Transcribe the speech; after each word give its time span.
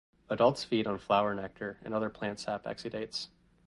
Adults 0.31 0.63
feed 0.63 0.87
on 0.87 0.97
flower 0.97 1.35
nectar 1.35 1.77
and 1.83 1.93
other 1.93 2.09
plant 2.09 2.39
sap 2.39 2.63
exudates. 2.63 3.27